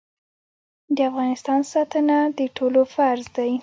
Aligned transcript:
د 0.95 0.97
افغانستان 1.09 1.59
ساتنه 1.73 2.17
د 2.37 2.39
ټولو 2.57 2.81
فرض 2.95 3.25
دی 3.37 3.51